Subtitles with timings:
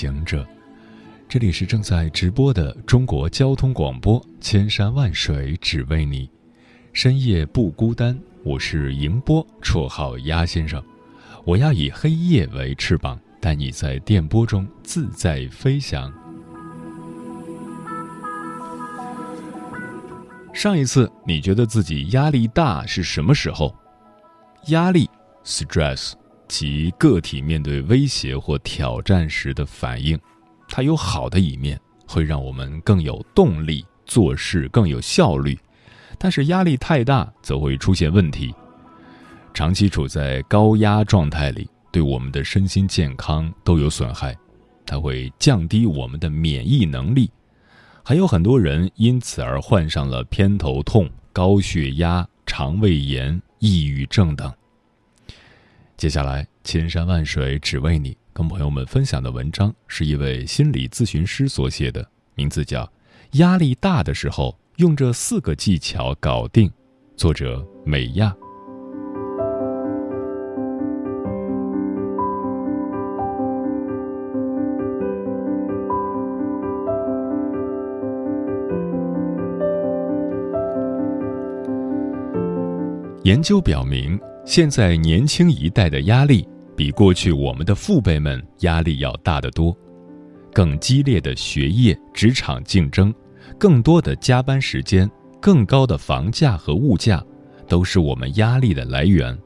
[0.00, 0.46] 行者，
[1.28, 6.26] 这里是正在直播的中国交通广播，千山万水只为你，
[6.94, 8.18] 深夜不孤单。
[8.42, 10.82] 我是迎波，绰号鸭先生。
[11.44, 16.10] 我要以黑夜为翅膀，带你在电波中自在飞翔。
[20.54, 23.76] 上一次你觉得自己压力大是什么时候？
[24.68, 25.10] 压力
[25.44, 26.14] （stress）
[26.50, 30.18] 及个体面对威胁或挑战时的反应，
[30.68, 35.56] 它有好的一面，会让我们更有动力做事，更有效率。
[36.18, 38.52] 但是压力太大，则会出现问题。
[39.54, 44.36] 长期处在高压状态里，对我们的身心健康都有损害。
[44.84, 47.30] 它会降低我们的免疫能力，
[48.02, 54.52] 还有很多人因此而患上了偏头痛、高血压、肠胃炎、抑郁症等。
[56.00, 62.84] 接下来，千山万水只为你，跟朋友们分享的文章是一位心理咨询师所写的，名字叫
[63.32, 64.58] 《压力大的时候》。
[64.82, 66.72] 用这四个技巧搞定。
[67.18, 68.34] 作者：美亚。
[83.24, 84.18] 研究表明，
[84.50, 86.44] 现在年轻一代的压力
[86.76, 89.72] 比过去我们的父辈们压力要大得多，
[90.52, 93.14] 更激烈的学业、职场竞争。
[93.60, 95.08] 更多的加班时间、
[95.40, 97.24] 更高的房价和物价，
[97.68, 99.38] 都是我们压力的来源。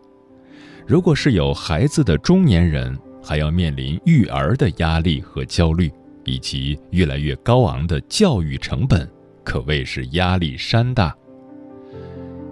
[0.87, 5.93] 如果是有孩子的中年人，还要面临育儿的压力和焦虑，
[6.25, 9.07] 以及越来越高昂的教育成本，
[9.45, 11.15] 可谓是压力山大。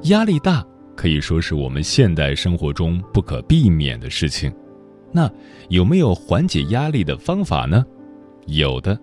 [0.03, 0.63] 压力大
[0.97, 4.53] 可以说是我们现代生活中不可避免的事情。
[5.13, 5.31] 那
[5.69, 7.85] 有没有缓解压力的方法呢？
[8.47, 8.99] 有的。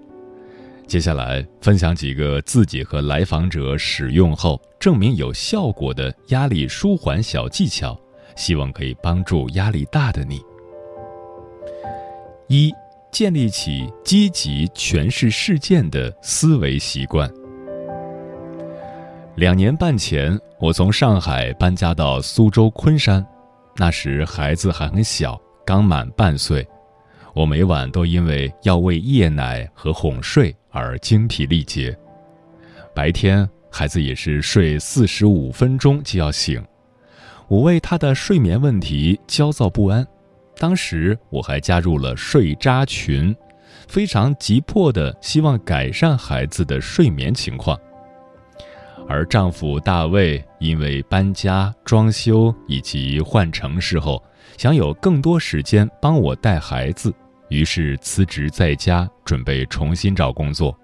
[0.87, 7.95] 接下来分享几个自己和来访者使用后证明有效果的压力舒缓小技巧，
[8.35, 10.41] 希望可以帮助压力大的你。
[12.47, 12.73] 一、
[13.11, 17.31] 建立起积极诠释事件的思维习惯。
[19.39, 23.25] 两年半前，我从上海搬家到苏州昆山，
[23.77, 26.67] 那时孩子还很小，刚满半岁。
[27.33, 31.97] 我每晚都因为要喂夜奶和哄睡而精疲力竭，
[32.93, 36.61] 白天孩子也是睡四十五分钟就要醒，
[37.47, 40.05] 我为他的睡眠问题焦躁不安。
[40.57, 43.33] 当时我还加入了睡渣群，
[43.87, 47.79] 非常急迫的希望改善孩子的睡眠情况。
[49.09, 54.23] 而丈夫大卫因为搬家、装修以及换城市后，
[54.55, 57.11] 想有更多时间帮我带孩子。
[57.49, 60.77] 于是辞职在家，准备重新找工作。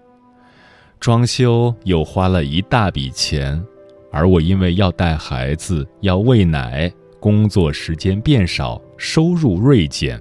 [0.99, 3.63] 装修又花了一大笔钱，
[4.11, 10.19] 而我因为要带孩子、要喂奶，工作时间变少，收入锐减。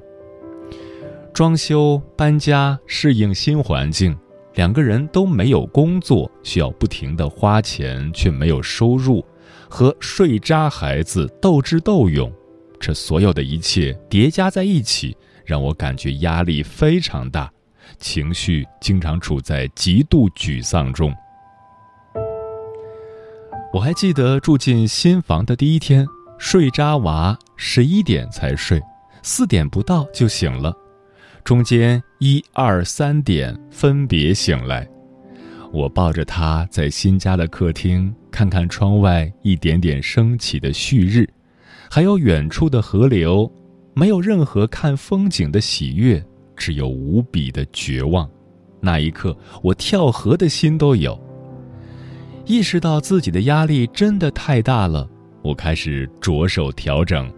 [1.33, 4.15] 装修、搬家、适应新环境，
[4.55, 9.25] 两个人都没有工作，需要不停的花钱，却没有收入，
[9.69, 12.33] 和睡渣孩子斗智斗勇，
[12.79, 15.17] 这所有的一切叠加在一起。
[15.45, 17.53] 让我感觉压力非常大，
[17.99, 21.15] 情绪经常处在极度沮丧中。
[23.75, 26.07] 我还记得住进新房的第一天，
[26.39, 28.81] 睡渣娃十一点才睡，
[29.23, 30.73] 四点不到就醒了，
[31.45, 34.89] 中间一二三点分别醒来。
[35.71, 41.29] 我抱着他在新家的客厅，看看窗外一点点升起的旭日，
[41.91, 43.53] 还有远处的河流。
[43.93, 46.25] 没有任何看风景的喜悦，
[46.57, 48.27] 只有无比的绝望。
[48.81, 51.23] 那一刻，我跳河的心都有。
[52.47, 55.07] 意识到自己的压力真的太大了，
[55.43, 57.31] 我开始着手调整。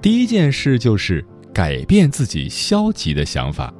[0.00, 1.22] 第一件事就是
[1.56, 3.72] 改变自己消极的想法。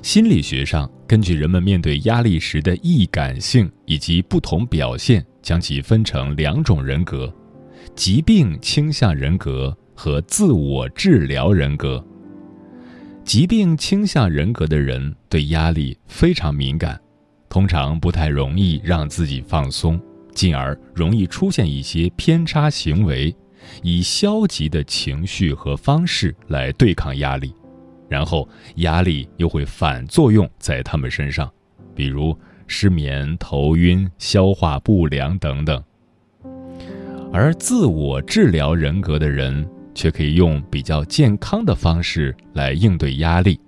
[0.00, 7.30] 心理学上，根据人们面对压力时的易感性以及不同表现，将其分成两种人格：
[7.94, 9.76] 疾病倾向人格。
[10.00, 12.00] 和自我治疗人格
[13.24, 16.96] 疾病倾向人格的人对压力非常敏感，
[17.48, 20.00] 通常不太容易让自己放松，
[20.32, 23.34] 进而容易出现一些偏差行为，
[23.82, 27.52] 以消极的情绪和方式来对抗压力，
[28.08, 31.50] 然后压力又会反作用在他们身上，
[31.94, 35.82] 比如失眠、头晕、消化不良等等。
[37.32, 39.68] 而自我治疗人格的人。
[39.94, 43.58] 却可以用比较健康的方式来应对压力，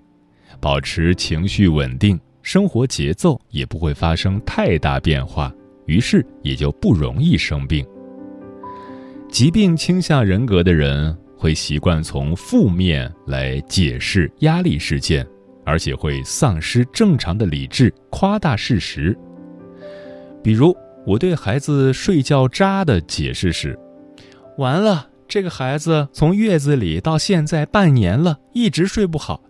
[0.61, 5.53] 保持情绪稳定，生活节奏也不会发生太大变化，
[5.87, 7.85] 于是也就不容易生病。
[9.31, 15.25] 疾病倾向人格的人会习惯从负面来解释压力事件，
[15.65, 19.17] 而且会丧失正常的理智，夸大事实。
[20.43, 20.75] 比如，
[21.07, 23.79] 我对孩子睡觉渣的解释是：
[24.57, 25.07] 完了。
[25.29, 29.41] 这个孩子从月子里到现在半年了，一直睡不好，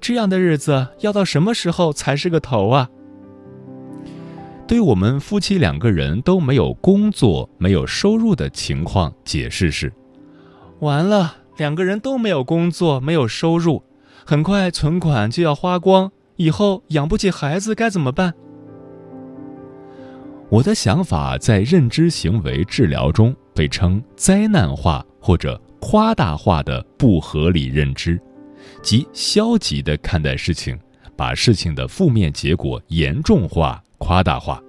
[0.00, 2.90] 这样的日子要到什么时候才是个头啊？
[4.70, 9.92] 对我们夫妻两个人都没有工作、没有收入的情况，解释是：
[10.78, 13.82] 完了，两个人都没有工作、没有收入，
[14.24, 18.32] 很快存款就要花光，以后养不起孩子该怎么办？
[20.48, 25.04] 我的想法在认知行为治疗中被称灾难化。
[25.18, 28.20] 或者夸大化的不合理认知，
[28.82, 30.78] 即消极的看待事情，
[31.16, 34.60] 把事情的负面结果严重化、夸大化。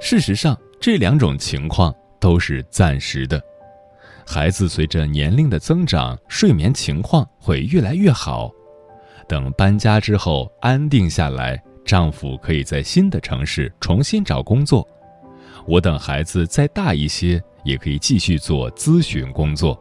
[0.00, 3.40] 事实上，这两种情况都是暂时的。
[4.26, 8.50] 孩子随着年龄的增长，睡眠情况会越来越好。
[9.28, 14.84] 等搬家之后安定下来，丈夫可以在新的城市重新找工作。
[15.66, 17.40] 我等孩子再大一些。
[17.62, 19.78] 也可以继续做咨询工作。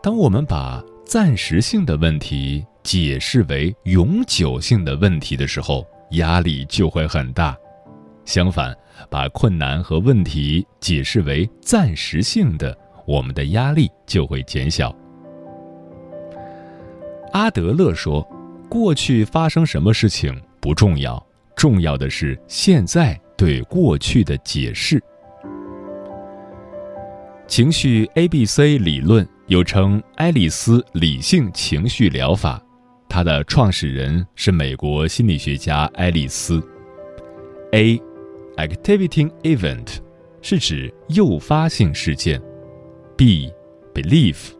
[0.00, 7.56] 当我们把暂时性的问题解释为永久性的问题的时候，压力就会很大。
[8.26, 8.76] 相反，
[9.10, 12.76] 把困难和问题解释为暂时性的，
[13.06, 14.94] 我们的压力就会减小。
[17.32, 18.22] 阿德勒说
[18.68, 21.24] ：“过去发生什么事情不重要，
[21.56, 25.02] 重要的是现在对过去的解释。”
[27.48, 32.63] 情绪 A B C 理论又称爱丽丝理性情绪疗法，
[33.08, 36.62] 它的创始人是美国心理学家爱丽丝。
[37.72, 39.98] A，activating event，
[40.42, 42.40] 是指诱发性事件。
[43.16, 44.52] B，belief，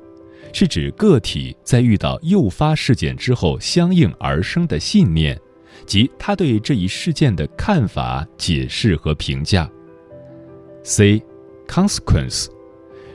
[0.52, 5.40] 是指个体在遇到诱发事件之后相应而生的信念，
[5.84, 9.68] 及他对这一事件的看法、解释和评价。
[10.84, 12.48] C，consequence。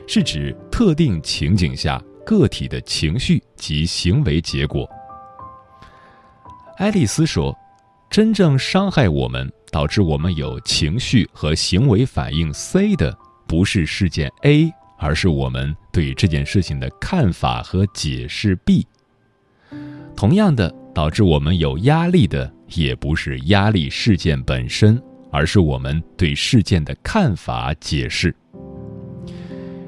[0.06, 4.88] 是指特定情景下个体的情绪及行为结果。
[6.80, 7.54] 爱丽丝说
[8.08, 13.14] ：“真正伤害我们、导致我们有情绪和行为反应 C 的，
[13.46, 18.86] 不是事件 A，而是我们对这件事情的看法和解释 B。
[20.16, 24.98] 同样的，导致我们有压力的，也不是压力事件本身，
[25.30, 28.34] 而是我们对事件的看法解释。”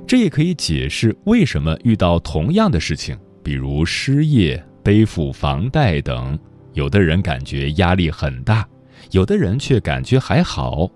[0.07, 6.39] 这也可以解释为什么遇到同样的事情，比如失业、背负房贷等，
[6.75, 8.67] 有的人感觉压力很大，
[9.11, 10.89] 有的人却感觉还好，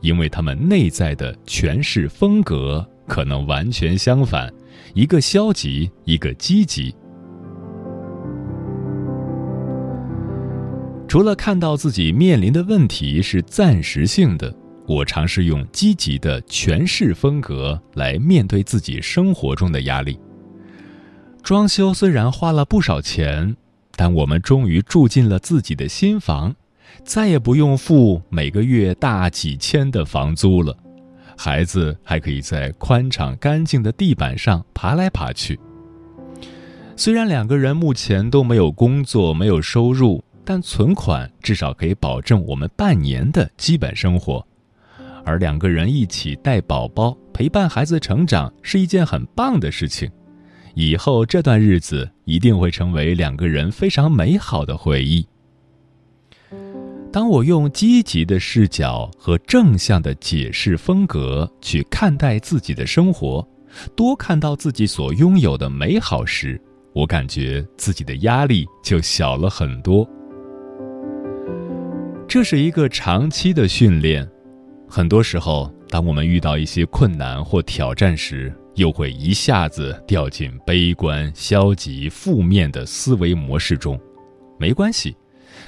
[0.00, 4.52] 因为他们内在的诠释风格可能完全相反，
[4.94, 6.94] 一个消极，一个积极。
[11.08, 14.54] 除了看到自己面临的问题是暂时性的。
[14.84, 20.18] 我尝试用积极的诠释风格来面对自己生活中的压力。
[21.40, 23.56] 装修虽然花了不少钱，
[23.96, 26.54] 但我们终于住进了自己的新房，
[27.04, 30.76] 再也不用付每个月大几千的房租了。
[31.36, 35.58] 孩子还可以在宽敞干净的地板上爬来爬去。
[36.94, 44.46] 虽然两个人目前都没有工作、没有收入，但存款至少可以保证我们半年的基本生活。
[45.24, 50.10] 而两个人一起带宝宝、陪伴孩子成长是一件很棒的事情，
[50.74, 55.26] 以后这段日子一定会成为两个人非常美好的回忆。
[57.12, 63.46] 当我用积极的视角和正向的解释风格去看待自己的生活，
[63.94, 66.58] 多看到自己所拥有的美好时，
[66.94, 70.08] 我感觉自己的压力就小了很多。
[72.26, 74.26] 这是一个长期的训练。
[74.88, 84.00] 很多时候，当我们遇到一些困难或挑战时，又会一下子掉进悲观、消极、负面的思维模式中。
[84.58, 85.16] 没关系，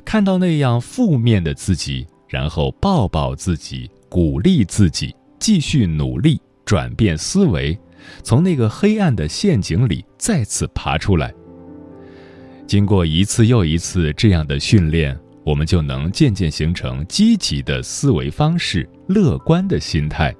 [0.04, 7.78] 看到那样负面的自己，然后抱抱自己，鼓励自己，继续努力，转变思维，
[8.22, 11.34] 从那个黑暗的陷阱里再次爬出来。
[12.66, 20.34] 经过一次又一次这样的训练，我们就能渐渐形成积极的思维方式、乐观的心态。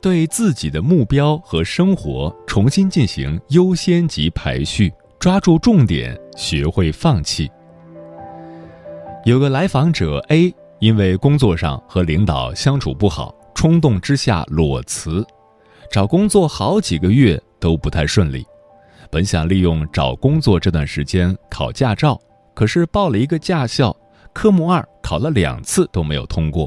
[0.00, 7.50] 对自己的目标和生活重新进行优先级排序，抓住重点，学会放弃。
[9.26, 15.22] 有个来访者 A 因为工作上和领导相处不好，冲动之下裸辞，
[15.92, 18.46] 找工作好几个月都不太顺利。
[19.10, 22.18] 本想利用找工作这段时间考驾照，
[22.54, 23.94] 可是报了一个驾校，
[24.32, 26.66] 科目二考了两次都没有通过。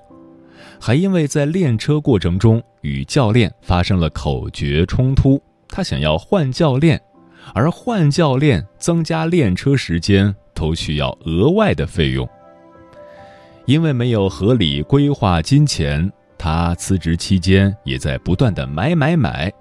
[0.79, 7.01] 还因为在练车过程中与教练发生了口角冲突，他想要换教练，
[7.53, 12.29] 而换教练增加练车时间都需要额外的费用。
[13.65, 19.51] 因为没有合理规划金钱，他辞职期间也在不断的买买买，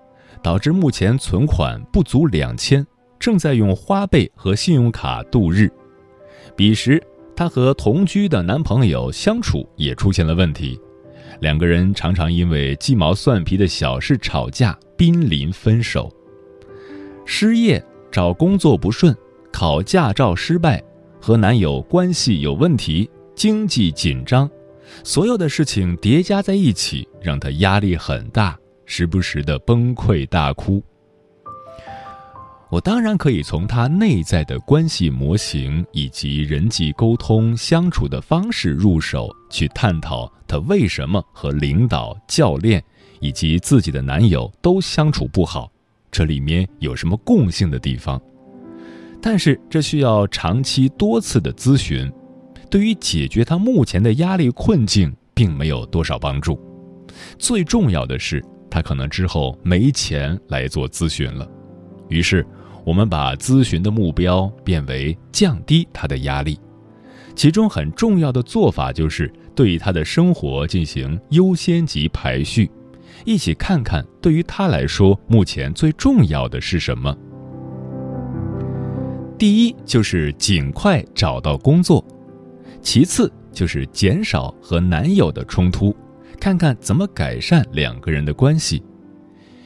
[0.42, 2.84] 导致目前存款不足两千，
[3.20, 5.70] 正在用花呗和信用卡度日。
[6.56, 7.00] 彼时，
[7.36, 10.78] 他和同居的男朋友相处也出现了问题。
[11.42, 16.08] 两个人常常因为鸡毛蒜皮的小事吵架，濒临分手。
[17.26, 19.12] 失业、找工作不顺、
[19.52, 20.80] 考驾照失败、
[21.20, 24.48] 和男友关系有问题、经济紧张，
[25.02, 28.56] 所有的事情叠加在一起，让她压力很大，
[28.86, 30.80] 时不时的崩溃大哭。
[32.72, 42.82] 我当然可以从他内在的关系模型以及人际沟通相处的方式入手，去探讨他为什么和领导、教练
[43.20, 45.70] 以及自己的男友都相处不好，
[46.10, 48.18] 这里面有什么共性的地方？
[49.20, 52.10] 但是这需要长期多次的咨询，
[52.70, 56.58] 对于解决他目前的压力困境并没有多少帮助。
[57.38, 61.46] 最重要的是，他可能之后没钱来做咨询了，
[62.08, 62.46] 于是。
[62.84, 66.58] 我们把咨询的目标变为降低他的压力，
[67.34, 72.70] 其中很重要的做法就是对他的生活进行优先级排序，
[73.24, 77.16] 一起看看对于他来说目前最重要的是什么。
[79.38, 82.04] 第一就是尽快找到工作，
[82.80, 85.94] 其次就是减少和男友的冲突，
[86.40, 88.82] 看看怎么改善两个人的关系。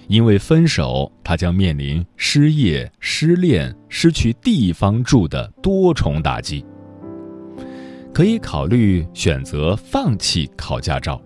[0.08, 6.64] 因为分手，他将面临失业、失恋、失去地方住的多重打击。
[8.12, 11.20] 可以考虑选择放弃考驾照，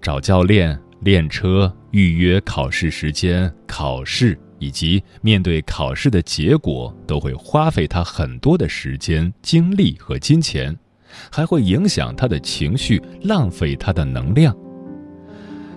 [0.00, 10.76] 找教练练车、预约考试时间、考试以及面对考试的结果，都会花费他很多的时间、精力和金钱，
[11.30, 14.54] 还会影响他的情绪，浪费他的能量。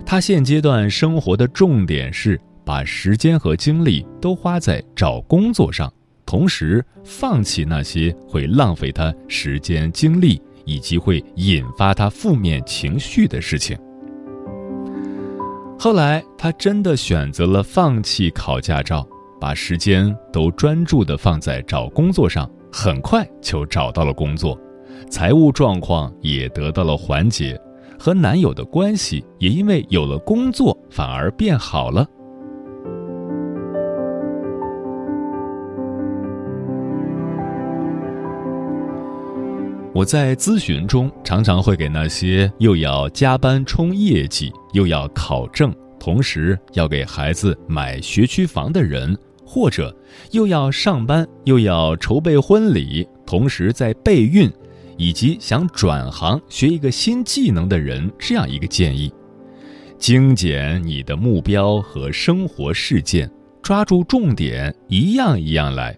[0.08, 5.92] 他现阶段生活的重点是把时间和精力都花在找工作上，
[6.24, 13.76] 同时放弃那些会浪费他时间精力以及会引发他负面情绪的事情。
[15.76, 19.04] 后来，他真的选择了放弃考驾照，
[19.40, 24.56] 把时间都专注的放在找工作上，很快就找到了工作，
[25.10, 27.60] 财务状况也得到了缓解。
[27.98, 32.06] 和男友的关系也因为有了工作反而变好了。
[39.94, 49.96] 我在咨询中常常会给那些又要加班冲业绩，又要考证，同时要给孩子买学区房的人，或者
[50.32, 54.52] 又要上班又要筹备婚礼，同时在备孕。
[54.96, 59.12] 以及想转行学一个新技能的人，这样一个建议：
[59.98, 63.30] 精简你的目标和生活事件，
[63.62, 65.96] 抓住重点，一样一样来。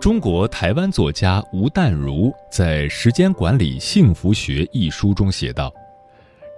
[0.00, 5.72] 中国台湾作家吴淡如在《时间管理幸福学》一书中写道：“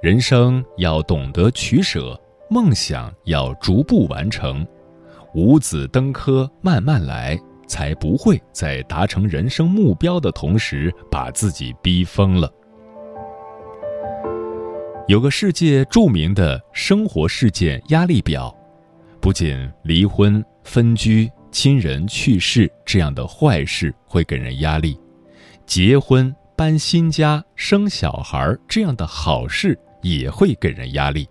[0.03, 4.65] 人生要懂得取舍，梦想要逐步完成。”
[5.35, 12.53] 五子登科慢慢来，才不会在达成人生目标的同时把自己逼疯了。
[15.07, 18.55] 有个世界著名的生活事件压力表，
[19.21, 24.99] 不仅离婚、分居、亲人去世这样的坏事会给人压力，
[25.67, 31.29] 结婚、搬新家、生小孩这样的好事也会给人压力。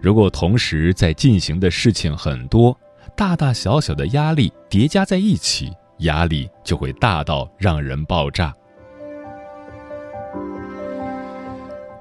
[0.00, 2.76] 如果同时在进行的事情很多，
[3.20, 8.50] 大大小小的压力叠加在一起，压力就会大到让人爆炸。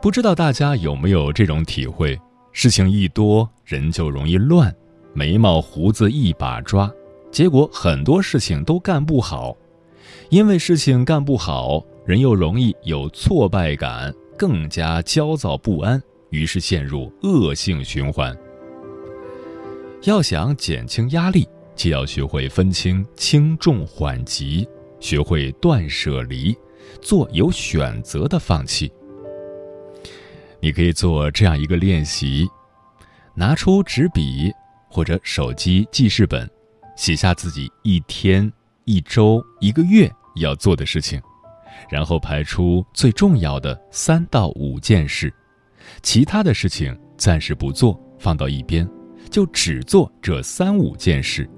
[0.02, 2.18] 不知道大家有没有这种体会？
[2.54, 4.74] 事情一多，人就容易乱，
[5.14, 6.90] 眉毛胡子一把抓，
[7.30, 9.54] 结果很多事情都干不好。
[10.30, 16.02] 因为事情干不好，人又容易有挫败感，更加焦躁不安。
[16.30, 18.34] 于是陷入恶性循环。
[20.04, 24.68] 要想减轻压力，就要学会分清轻重缓急，
[25.02, 26.56] 学会断舍离，
[27.02, 28.90] 做有选择的放弃。
[30.62, 32.48] 你可以做这样一个练习：
[33.36, 34.52] 拿出纸笔
[34.90, 36.50] 或者手机记事本，
[36.96, 38.50] 写下自己一天、
[38.86, 41.22] 一周、一个月要做的事情，
[41.90, 45.34] 然后排出最重要的三到五件事。
[46.02, 48.90] 其他的事情暂时不做，放到一边，
[49.30, 51.50] 就只做这三五件事，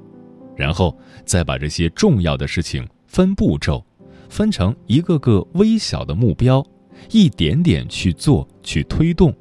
[0.56, 3.84] 然后再把这些重要的事情分步骤，
[4.30, 6.66] 分成一个个微小的目标，
[7.10, 9.34] 一点点去做，去推动，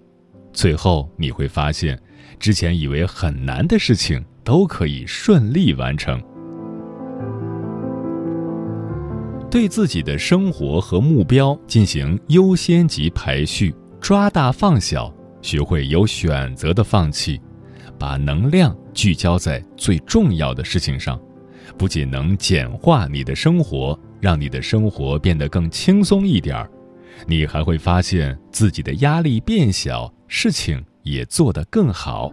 [0.53, 2.01] 最后你会发现，
[2.39, 6.23] 之前以为很难的事情都可以顺利完成。
[9.51, 13.75] 对自己的生活和目标进行优先级排序。
[14.01, 17.39] 抓大放小，学会有选择的放弃，
[18.01, 21.21] 把能量聚焦在最重要的事情上，
[21.77, 26.71] 不仅能简化你的生活，让你的生活变得更轻松一点儿，
[27.27, 32.33] 你还会发现自己的压力变小，事情也做得更好。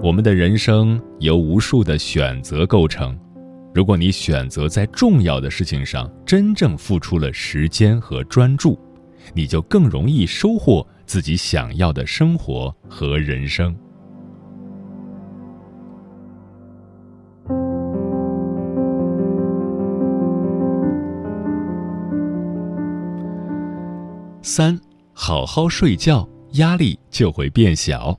[0.00, 3.18] 我们的人生由无数的选择构成，
[3.74, 8.78] 如果你选择在重要的事情上真正付出了时间和专注。
[9.34, 13.74] 你就更容易收获自己想要的生活和人生。
[24.42, 24.78] 三，
[25.14, 28.14] 好好睡觉，压力就会变小。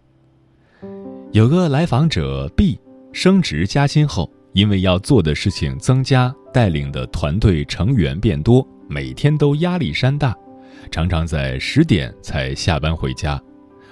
[1.32, 2.80] 有个来访者 B，
[3.12, 10.36] 升职加薪后，因为要做的事情增加，带领的团队成员变多，每天都压力山大。
[10.92, 13.42] 常常在十点才下班回家，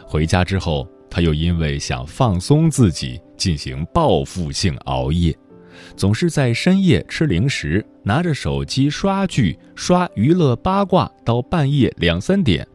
[0.05, 5.37] 回家之后，他又因为想放松自己，进行报复性熬夜，
[5.95, 12.67] 总是在深夜吃零食，拿着手机刷剧、刷娱乐八卦到半夜两三点，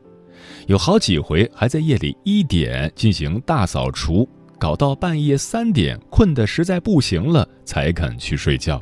[0.66, 8.80] 有好几回还在夜里一点进行大扫除，搞到半夜三点，困得实在不行了才肯去睡觉。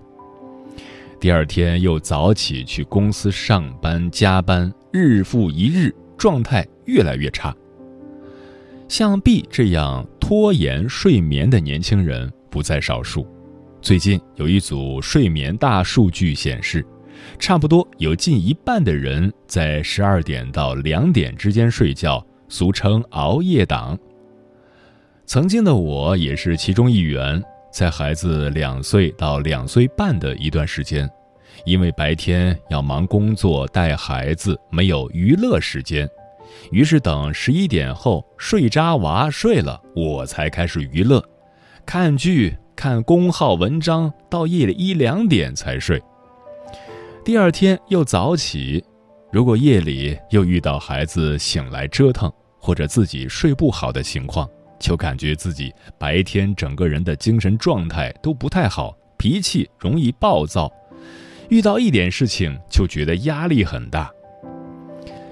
[1.18, 7.54] 第二天又早起去公司上班加班，日复一日，状态越来越差。
[8.88, 13.26] 像 B 这样拖延睡眠的年轻人不在少数。
[13.80, 16.84] 最近有一组睡眠大数据显示，
[17.38, 23.98] 差不多有近一半的人在十二点到两点之间睡觉，俗称熬夜党。
[25.24, 27.42] 曾经的我也是其中一员。
[27.72, 31.08] 在孩子两岁到两岁半的一段时间，
[31.64, 36.08] 因为白天要忙工作带孩子，没有娱乐时间，
[36.70, 41.22] 于是等十一点后睡渣娃睡了，我才开始娱乐，
[41.84, 46.02] 看剧、看公号文章，到夜里一两点才睡。
[47.24, 48.84] 第二天又早起，
[49.30, 54.48] 如果夜里又遇到孩子醒来折腾，或者自己睡不好的情况。
[54.78, 60.72] 就感觉自己白天整个人的精神状态都不太好，脾气容易暴躁，
[61.50, 64.10] 遇到一点事情就觉得压力很大。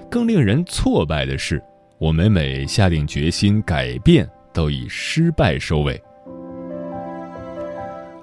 [0.09, 1.63] 更令人挫败的是，
[1.97, 6.01] 我每每下定决心改变，都以失败收尾。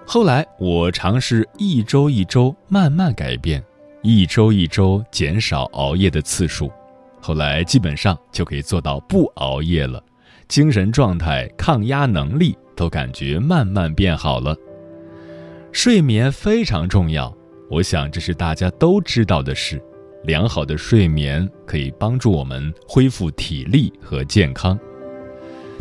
[0.06, 3.64] 后来我尝试一周一周慢慢改变，
[4.02, 6.70] 一周一周减少熬夜的次数，
[7.20, 10.02] 后来基本上就可以做到不熬夜了。
[10.48, 14.54] 精神状态、抗压能力都感觉慢慢变好了。
[15.72, 17.36] 睡眠非常重要，
[17.68, 19.82] 我想这是大家都知道的事。
[20.24, 24.78] 良好的睡眠可以帮助我们恢复体力和健康。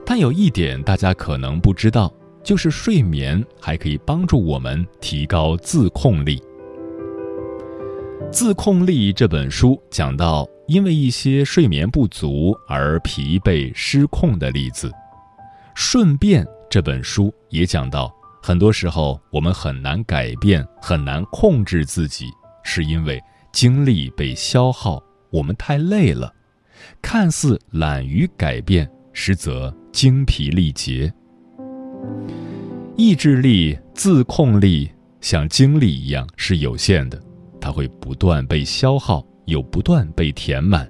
[0.06, 6.38] 但有一点大家可能不知道：就是睡眠还可以帮助我们提高自控力。
[8.32, 14.92] 《自控力》这本书讲到，因为一些睡眠不足而疲惫失控的例子。
[15.74, 18.14] 顺便，这本书也讲到，
[18.46, 22.28] 很多时候我们很难改变、很难控制自己，
[22.64, 23.20] 是因为
[23.52, 26.32] 精力被消耗，我们太累了，
[27.02, 31.12] 看似懒于改变，实则精疲力竭。
[32.96, 37.20] 意志力、自控力像精力一样是有限的。
[37.60, 40.88] 它会不断被消耗，又不断被填满，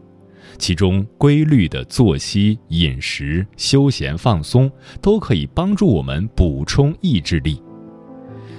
[0.58, 7.62] 其中规律的作息、饮食、休闲、放松都可以帮助我们补充意志力。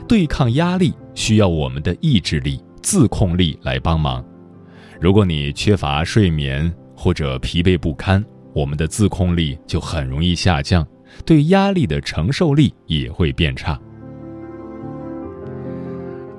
[0.09, 4.25] 对抗压力需要我们的意志力、自控力来帮忙。
[5.01, 10.87] 如果你缺乏睡眠或者疲惫不堪，我们的自控力就很容易下降，
[11.25, 13.79] 对压力的承受力也会变差。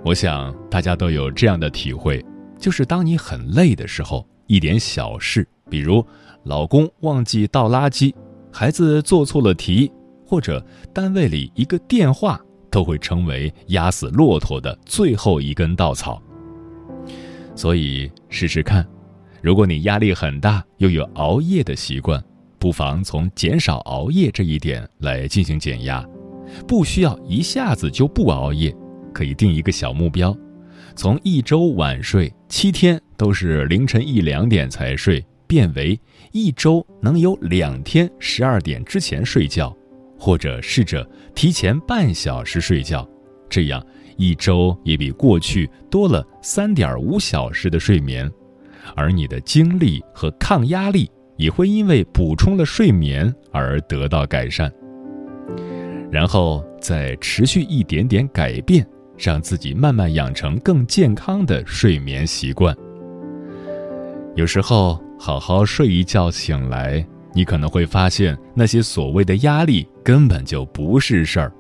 [0.06, 2.24] 我想大家都有这样的体会，
[2.58, 6.06] 就是当你很累的时候，一点小事，比如
[6.44, 8.14] 老公忘记倒垃圾，
[8.52, 9.92] 孩子做错了题，
[10.26, 12.40] 或者单位里一个电话，
[12.72, 16.22] 都会成为压死骆驼的最后一根稻草。
[17.56, 18.88] 所以试试看，
[19.42, 22.24] 如果你压力很大，又有熬夜的习惯，
[22.60, 26.04] 不妨从减少熬夜这一点来进行减压，
[26.68, 28.76] 不需要一下子就不熬夜。
[29.14, 30.38] 可以定一个小目标，
[30.98, 35.98] 从一周晚睡七天都是凌晨一两点才睡，变为
[36.32, 39.72] 一周能有两天十二点之前睡觉，
[40.18, 43.08] 或者试着提前半小时睡觉，
[43.48, 43.86] 这样
[44.18, 48.30] 一周也比过去多了三点五小时的睡眠，
[48.96, 54.74] 而你的精力和抗压力也会因为补充了睡眠而得到改善，
[56.12, 58.84] 然后再持续一点点改变。
[59.18, 62.76] 让自己慢慢养成更健康的睡眠习惯。
[64.36, 71.52] 有时候，好好睡一觉醒来，你可能会发现那些所谓的压力根本就不是事儿。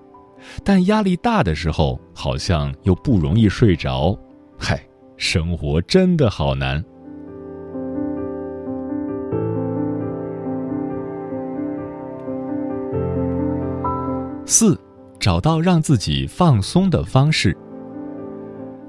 [0.64, 4.18] 但压力大的时候，好像又不容易睡着。
[4.58, 4.80] 嗨，
[5.18, 6.84] 生活真的好难。
[14.46, 14.80] 四。
[15.20, 17.56] 找到让自己放松的方式。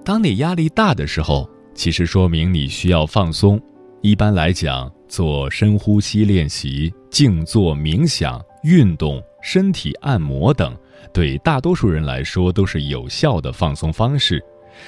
[0.04, 3.60] 当你压力大的时候，其实说明你需要放松。
[4.00, 10.76] 一般来讲，做深呼吸练习、静坐冥想、运动、身体按摩等，
[11.12, 14.42] 对大多数人来说都是有效的放松方式，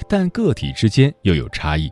[0.07, 1.89] 但个体之间又有差异。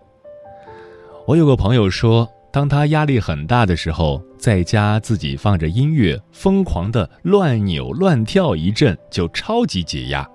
[1.28, 2.30] 我有个朋友说。
[2.52, 10.28] 当他压力很大的时候，在家自己放着音乐，疯狂的乱扭乱跳一阵，就超级解压。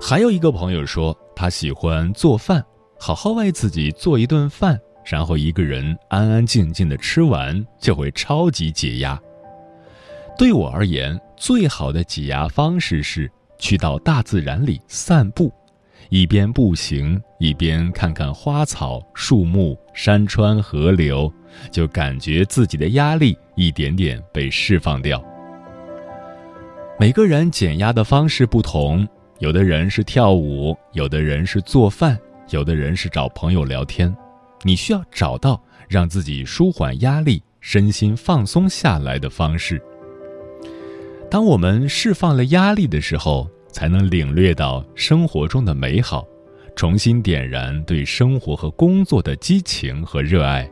[0.00, 2.64] 还有一个朋友说，他喜欢做饭，
[2.98, 9.20] 好好为自己做一顿饭，然后一个人安安静静的吃完，就会超级解压。
[10.36, 15.52] 对我而言，最好的解压方式是去到大自然里散步。
[16.12, 21.32] 一边步行，一边看看花草树木、山川河流，
[21.70, 25.24] 就感觉自己的压力一点点被释放掉。
[27.00, 32.18] 每个人减压的方式不同，有的人是跳舞，有的人是做饭，
[32.50, 34.14] 有的人是找朋友聊天。
[34.64, 39.80] 你需要找到让自己舒缓压力、身心放松下来的方式。
[41.30, 46.24] 当我们释放了压力的时候，才能领略到生活中的美好，
[46.76, 50.70] 重新点燃对生活和工作的激情和热爱。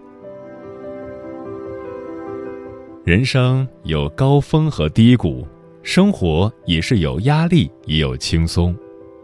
[3.05, 5.49] 人生有高峰和低谷，
[5.83, 8.77] 生活也是有压力也有轻松。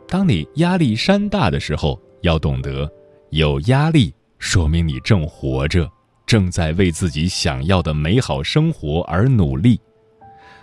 [0.09, 2.91] 当你压力山大的时候，要懂得，
[3.31, 5.89] 有压力说明你正活着，
[6.25, 9.79] 正在为自己想要的美好生活而努力。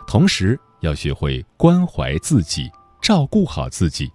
[0.08, 2.70] 同时，要学会关怀自己。
[3.04, 4.10] 照顾好自己，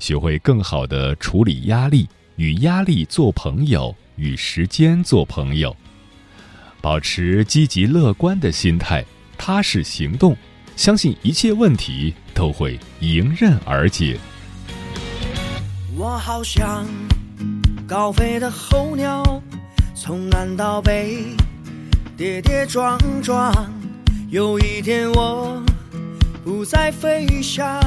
[0.00, 5.74] 学会更好的处理压力，与压力做朋友，与时间做朋友，
[6.80, 9.04] 保持积极乐观的心态，
[9.38, 10.36] 踏实行动，
[10.74, 14.18] 相信一切问题都会迎刃而解。
[15.96, 16.84] 我好像
[17.86, 19.22] 高飞的候鸟，
[19.94, 21.26] 从南到北，
[22.16, 23.72] 跌跌撞撞，
[24.30, 25.62] 有一天我。
[26.46, 27.82] 不再飞翔，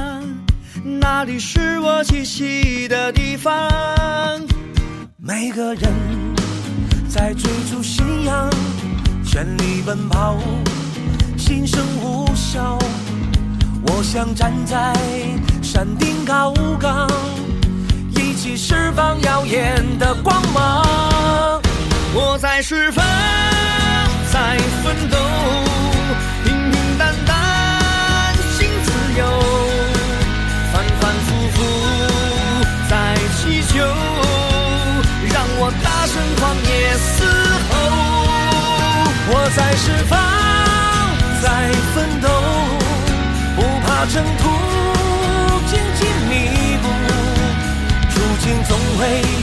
[0.83, 3.55] 那里是我栖息的地方。
[5.15, 5.93] 每个人
[7.07, 8.49] 在追逐信仰，
[9.25, 10.37] 全力奔跑，
[11.37, 12.77] 心声呼啸。
[13.83, 14.93] 我想站在
[15.63, 17.09] 山顶高岗，
[18.17, 21.61] 一起释放耀眼的光芒。
[22.13, 23.05] 我在释放，
[24.33, 25.17] 在奋斗，
[29.19, 29.25] 自由，
[30.71, 31.57] 反反复复
[32.89, 32.93] 在
[33.35, 33.73] 祈求，
[35.33, 37.07] 让我大声狂野嘶
[37.69, 37.71] 吼。
[39.31, 40.17] 我在释放，
[41.41, 41.45] 在
[41.93, 42.27] 奋斗，
[43.57, 44.41] 不怕征途
[45.67, 46.31] 荆棘密
[46.81, 46.85] 布，
[48.13, 48.99] 途径总会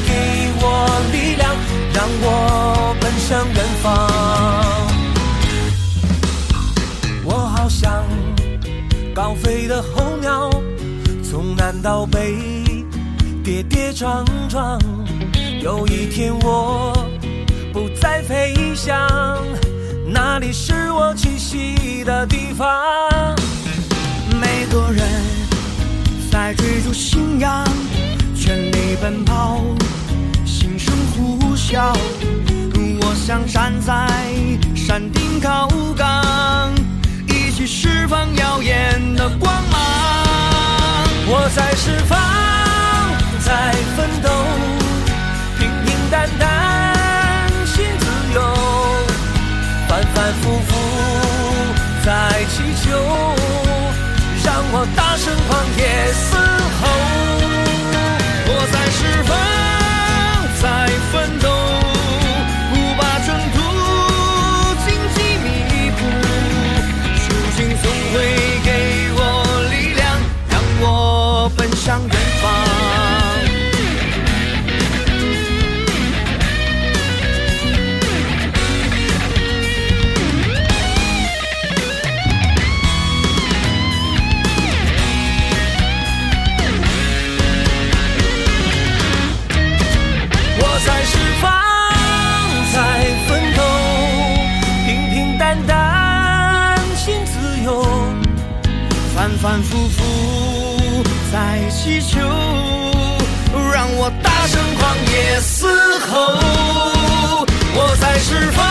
[0.06, 0.10] 给
[0.58, 0.64] 我
[1.12, 1.44] 力量，
[1.92, 4.65] 让我奔向远方。
[9.16, 10.50] 高飞的候鸟，
[11.24, 12.36] 从南到北，
[13.42, 14.78] 跌跌撞撞。
[15.62, 16.92] 有一天我
[17.72, 18.94] 不再飞翔。
[20.06, 22.68] 那里是我栖息的地方。
[24.38, 25.02] 每个人
[26.30, 27.64] 在追逐信仰，
[28.36, 29.62] 全力奔跑，
[30.44, 31.90] 心声呼啸。
[33.00, 34.10] 我想站在
[34.74, 36.70] 山顶高岗，
[37.56, 39.80] 去释放耀眼的光芒。
[41.26, 42.18] 我在释放，
[43.40, 44.28] 在奋斗，
[45.58, 48.42] 平平淡淡，心自由。
[49.88, 50.70] 反反复复
[52.04, 52.90] 在祈求，
[54.44, 56.12] 让我大声狂野
[99.26, 102.20] 反反复复在祈求，
[103.72, 105.66] 让我大声狂野嘶
[105.98, 106.14] 吼。
[107.74, 108.64] 我在释放，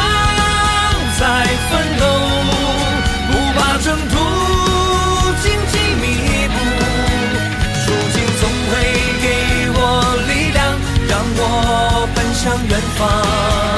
[1.20, 2.04] 在奋斗，
[3.28, 4.14] 不怕征途
[5.44, 6.04] 荆棘密
[6.48, 6.56] 布，
[7.84, 8.74] 途径总会
[9.22, 9.26] 给
[9.76, 9.78] 我
[10.30, 10.58] 力量。
[11.10, 13.75] 让我奔向远方。